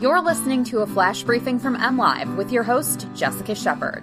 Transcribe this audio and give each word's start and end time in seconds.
You're 0.00 0.20
listening 0.20 0.64
to 0.64 0.80
a 0.80 0.86
flash 0.88 1.22
briefing 1.22 1.60
from 1.60 1.76
MLive 1.76 2.36
with 2.36 2.50
your 2.50 2.64
host, 2.64 3.06
Jessica 3.14 3.54
Shepard. 3.54 4.02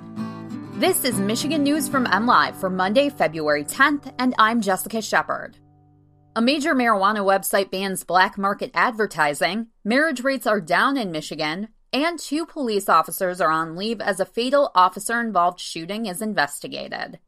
This 0.76 1.04
is 1.04 1.20
Michigan 1.20 1.64
News 1.64 1.90
from 1.90 2.06
MLive 2.06 2.56
for 2.56 2.70
Monday, 2.70 3.10
February 3.10 3.66
10th, 3.66 4.14
and 4.18 4.34
I'm 4.40 4.62
Jessica 4.62 5.02
Shepard. 5.02 5.58
A 6.38 6.42
major 6.42 6.74
marijuana 6.74 7.26
website 7.26 7.72
bans 7.72 8.06
black 8.06 8.38
market 8.38 8.72
advertising, 8.74 9.68
marriage 9.84 10.24
rates 10.24 10.48
are 10.48 10.62
down 10.62 10.96
in 10.96 11.12
Michigan, 11.12 11.68
and 11.92 12.18
two 12.18 12.46
police 12.46 12.88
officers 12.88 13.42
are 13.42 13.52
on 13.52 13.76
leave 13.76 14.00
as 14.00 14.22
a 14.22 14.26
fatal 14.26 14.72
officer 14.74 15.20
involved 15.20 15.60
shooting 15.60 16.06
is 16.06 16.22
investigated. 16.22 17.20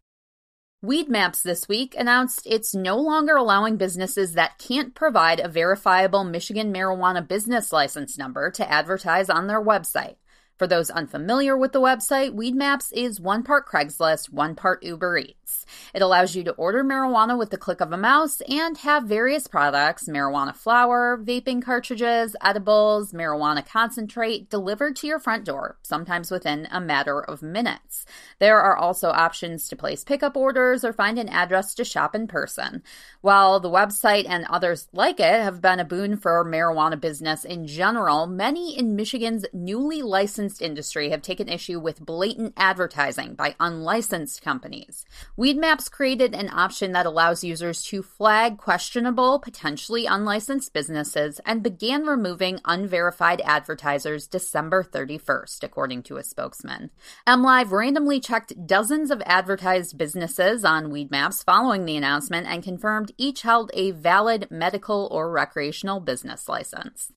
Weedmaps 0.84 1.44
this 1.44 1.70
week 1.70 1.96
announced 1.98 2.46
it's 2.46 2.76
no 2.76 2.98
longer 2.98 3.38
allowing 3.38 3.78
businesses 3.78 4.34
that 4.34 4.58
can't 4.58 4.94
provide 4.94 5.40
a 5.40 5.48
verifiable 5.48 6.26
Michigan 6.26 6.74
marijuana 6.74 7.26
business 7.26 7.72
license 7.72 8.18
number 8.18 8.52
to 8.52 8.70
advertise 8.70 9.30
on 9.30 9.48
their 9.48 9.64
website. 9.64 10.16
For 10.64 10.68
those 10.68 10.90
unfamiliar 10.90 11.58
with 11.58 11.74
the 11.74 11.82
website, 11.82 12.36
Weedmaps 12.36 12.94
is 12.94 13.20
one 13.20 13.44
part 13.44 13.68
Craigslist, 13.68 14.32
one 14.32 14.56
part 14.56 14.82
Uber 14.82 15.18
Eats. 15.18 15.66
It 15.94 16.02
allows 16.02 16.36
you 16.36 16.44
to 16.46 16.54
order 16.54 16.86
marijuana 16.86 17.38
with 17.38 17.50
the 17.50 17.58
click 17.58 17.82
of 17.82 17.92
a 17.92 17.98
mouse 17.98 18.42
and 18.48 18.78
have 18.78 19.04
various 19.04 19.48
products 19.48 20.08
marijuana 20.08 20.56
flower, 20.56 21.18
vaping 21.22 21.62
cartridges, 21.62 22.36
edibles, 22.42 23.12
marijuana 23.12 23.66
concentrate 23.66 24.50
delivered 24.50 24.96
to 24.98 25.08
your 25.08 25.20
front 25.20 25.44
door, 25.44 25.78
sometimes 25.82 26.32
within 26.32 26.68
a 26.72 26.80
matter 26.80 27.20
of 27.20 27.42
minutes. 27.42 28.06
There 28.40 28.62
are 28.62 28.78
also 28.78 29.10
options 29.10 29.68
to 29.68 29.76
place 29.76 30.06
pickup 30.06 30.38
orders 30.38 30.86
or 30.86 30.94
find 30.94 31.20
an 31.20 31.30
address 31.30 31.74
to 31.76 31.84
shop 31.84 32.16
in 32.16 32.28
person. 32.28 32.84
While 33.20 33.60
the 33.60 33.70
website 33.70 34.28
and 34.30 34.46
others 34.50 34.88
like 34.94 35.20
it 35.20 35.42
have 35.42 35.62
been 35.62 35.80
a 35.80 35.86
boon 35.86 36.16
for 36.16 36.46
marijuana 36.46 37.00
business 37.00 37.44
in 37.44 37.68
general, 37.68 38.28
many 38.28 38.78
in 38.78 38.96
Michigan's 38.96 39.46
newly 39.54 40.02
licensed 40.02 40.53
industry 40.62 41.10
have 41.10 41.22
taken 41.22 41.50
issue 41.50 41.80
with 41.80 42.06
blatant 42.06 42.54
advertising 42.58 43.36
by 43.36 43.56
unlicensed 43.60 44.42
companies. 44.42 45.06
Weedmaps 45.38 45.90
created 45.90 46.34
an 46.34 46.50
option 46.50 46.92
that 46.92 47.06
allows 47.06 47.44
users 47.44 47.84
to 47.84 48.04
flag 48.04 48.58
questionable, 48.58 49.40
potentially 49.40 50.06
unlicensed 50.06 50.74
businesses 50.74 51.40
and 51.46 51.64
began 51.64 52.06
removing 52.06 52.60
unverified 52.66 53.42
advertisers 53.42 54.28
December 54.28 54.84
31st, 54.84 55.64
according 55.64 56.04
to 56.04 56.18
a 56.18 56.24
spokesman. 56.24 56.92
MLive 57.28 57.72
randomly 57.72 58.20
checked 58.20 58.68
dozens 58.68 59.12
of 59.12 59.22
advertised 59.26 59.98
businesses 59.98 60.64
on 60.64 60.92
Weedmaps 60.92 61.44
following 61.44 61.86
the 61.86 61.98
announcement 61.98 62.48
and 62.48 62.64
confirmed 62.64 63.12
each 63.18 63.42
held 63.42 63.72
a 63.74 63.92
valid 63.92 64.48
medical 64.52 65.08
or 65.12 65.32
recreational 65.32 66.00
business 66.00 66.48
license. 66.48 67.12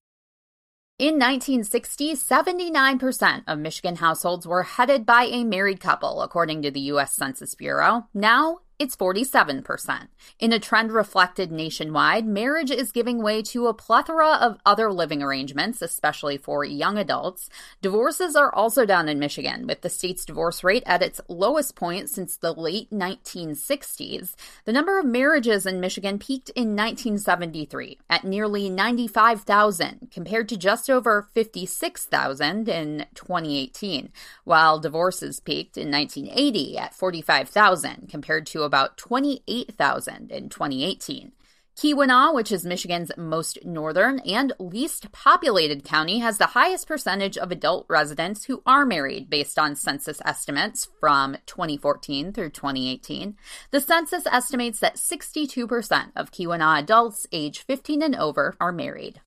In 0.99 1.19
1960, 1.19 2.15
79% 2.15 3.43
of 3.47 3.59
Michigan 3.59 3.97
households 3.97 4.47
were 4.47 4.63
headed 4.63 5.05
by 5.05 5.25
a 5.25 5.45
married 5.45 5.79
couple, 5.79 6.23
according 6.23 6.63
to 6.63 6.71
the 6.71 6.81
U.S. 6.93 7.13
Census 7.13 7.55
Bureau. 7.55 8.07
Now, 8.15 8.61
it's 8.79 8.95
47%. 8.95 10.09
In 10.39 10.53
a 10.53 10.59
trend 10.59 10.93
reflected 10.93 11.51
nationwide, 11.51 12.27
marriage 12.27 12.71
is 12.71 12.93
giving 12.93 13.23
way 13.23 13.41
to 13.43 13.69
a 13.69 13.75
plethora 13.75 14.35
of 14.35 14.59
other 14.67 14.93
living 14.93 15.23
arrangements, 15.23 15.81
especially 15.81 16.37
for 16.37 16.63
young 16.65 16.99
adults. 16.99 17.49
Divorces 17.81 18.37
are 18.37 18.55
also 18.55 18.85
down 18.85 19.09
in 19.09 19.19
Michigan, 19.19 19.67
with 19.67 19.81
the 19.81 19.89
state's 19.89 20.27
divorce 20.27 20.63
rate 20.63 20.83
at 20.85 21.03
its 21.03 21.23
lowest 21.29 21.75
point 21.75 22.11
since 22.11 22.37
the 22.37 22.53
late 22.53 22.91
1960s. 22.91 24.35
The 24.67 24.73
number 24.73 24.99
of 24.99 25.07
marriages 25.07 25.65
in 25.65 25.81
Michigan 25.81 26.19
peaked 26.19 26.51
in 26.51 26.77
1973 26.77 27.99
at 28.11 28.25
nearly 28.25 28.69
95,000, 28.69 30.09
compared 30.13 30.51
to 30.51 30.57
just 30.59 30.91
over 30.91 31.29
56,000 31.33 32.69
in 32.69 33.07
2018, 33.15 34.13
while 34.45 34.79
divorces 34.79 35.41
peaked 35.41 35.79
in 35.79 35.91
1980 35.91 36.77
at 36.77 36.95
45,000, 36.95 38.09
compared 38.11 38.45
to 38.47 38.66
about 38.67 38.99
28,000 38.99 40.31
in 40.31 40.51
2018. 40.51 41.33
Keweenaw, 41.77 42.33
which 42.33 42.51
is 42.51 42.65
Michigan's 42.65 43.11
most 43.19 43.59
northern 43.63 44.19
and 44.21 44.55
least 44.59 45.13
populated 45.13 45.85
county, 45.85 46.21
has 46.21 46.39
the 46.39 46.47
highest 46.47 46.89
percentage 46.89 47.37
of 47.37 47.51
adult 47.51 47.85
residents 47.87 48.47
who 48.47 48.63
are 48.65 48.87
married 48.87 49.29
based 49.29 49.59
on 49.59 49.77
census 49.77 50.19
estimates 50.25 50.89
from 51.01 51.37
2014 51.45 52.33
through 52.33 52.49
2018. 52.49 53.37
The 53.73 53.81
census 53.83 54.25
estimates 54.27 54.81
that 54.81 54.97
62% 54.97 56.13
of 56.17 56.33
Keweenaw 56.33 56.79
adults 56.79 57.27
age 57.31 57.61
15 57.61 58.03
and 58.03 58.17
over 58.17 58.57
are 58.59 58.73
married. 58.73 59.21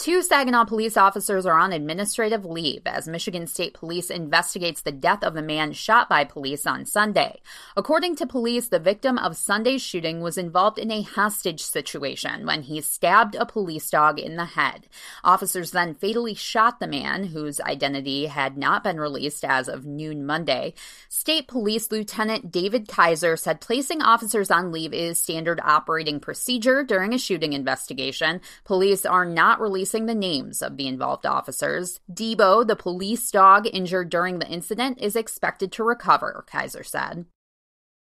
Two 0.00 0.22
Saginaw 0.22 0.64
police 0.64 0.96
officers 0.96 1.44
are 1.44 1.58
on 1.58 1.74
administrative 1.74 2.46
leave 2.46 2.80
as 2.86 3.06
Michigan 3.06 3.46
State 3.46 3.74
Police 3.74 4.08
investigates 4.08 4.80
the 4.80 4.92
death 4.92 5.22
of 5.22 5.34
the 5.34 5.42
man 5.42 5.74
shot 5.74 6.08
by 6.08 6.24
police 6.24 6.66
on 6.66 6.86
Sunday. 6.86 7.42
According 7.76 8.16
to 8.16 8.26
police, 8.26 8.68
the 8.68 8.78
victim 8.78 9.18
of 9.18 9.36
Sunday's 9.36 9.82
shooting 9.82 10.22
was 10.22 10.38
involved 10.38 10.78
in 10.78 10.90
a 10.90 11.02
hostage 11.02 11.60
situation 11.60 12.46
when 12.46 12.62
he 12.62 12.80
stabbed 12.80 13.34
a 13.34 13.44
police 13.44 13.90
dog 13.90 14.18
in 14.18 14.36
the 14.36 14.46
head. 14.46 14.86
Officers 15.22 15.72
then 15.72 15.94
fatally 15.94 16.32
shot 16.32 16.80
the 16.80 16.86
man, 16.86 17.24
whose 17.24 17.60
identity 17.60 18.24
had 18.24 18.56
not 18.56 18.82
been 18.82 18.98
released 18.98 19.44
as 19.44 19.68
of 19.68 19.84
noon 19.84 20.24
Monday. 20.24 20.72
State 21.10 21.46
Police 21.46 21.92
Lieutenant 21.92 22.50
David 22.50 22.88
Kaiser 22.88 23.36
said 23.36 23.60
placing 23.60 24.00
officers 24.00 24.50
on 24.50 24.72
leave 24.72 24.94
is 24.94 25.18
standard 25.18 25.60
operating 25.62 26.20
procedure 26.20 26.82
during 26.82 27.12
a 27.12 27.18
shooting 27.18 27.52
investigation. 27.52 28.40
Police 28.64 29.04
are 29.04 29.26
not 29.26 29.60
releasing 29.60 29.89
releasing 29.90 30.06
the 30.06 30.14
names 30.14 30.62
of 30.62 30.76
the 30.76 30.86
involved 30.86 31.26
officers. 31.26 32.00
Debo, 32.12 32.66
the 32.66 32.76
police 32.76 33.30
dog 33.30 33.66
injured 33.72 34.08
during 34.10 34.38
the 34.38 34.48
incident, 34.48 34.98
is 35.00 35.16
expected 35.16 35.72
to 35.72 35.84
recover, 35.84 36.44
Kaiser 36.46 36.84
said. 36.84 37.26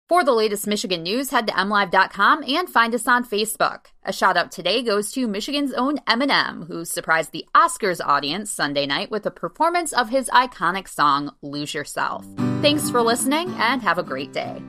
For 0.07 0.23
the 0.23 0.33
latest 0.33 0.67
Michigan 0.67 1.03
news, 1.03 1.29
head 1.29 1.47
to 1.47 1.53
mlive.com 1.53 2.43
and 2.43 2.69
find 2.69 2.95
us 2.95 3.07
on 3.07 3.23
Facebook. 3.23 3.87
A 4.03 4.13
shout 4.13 4.37
out 4.37 4.51
today 4.51 4.81
goes 4.81 5.11
to 5.11 5.27
Michigan's 5.27 5.73
own 5.73 5.97
Eminem, 6.07 6.67
who 6.67 6.83
surprised 6.85 7.31
the 7.31 7.45
Oscars 7.55 8.01
audience 8.03 8.51
Sunday 8.51 8.87
night 8.87 9.11
with 9.11 9.25
a 9.25 9.31
performance 9.31 9.93
of 9.93 10.09
his 10.09 10.29
iconic 10.29 10.87
song, 10.87 11.31
Lose 11.41 11.75
Yourself. 11.75 12.25
Thanks 12.61 12.89
for 12.89 13.01
listening 13.01 13.49
and 13.57 13.81
have 13.81 13.99
a 13.99 14.03
great 14.03 14.33
day. 14.33 14.61